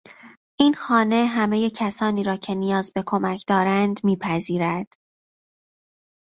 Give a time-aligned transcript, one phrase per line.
[0.59, 4.93] این خانه همهی کسانی را که نیاز به کمک دارند میپذیرد.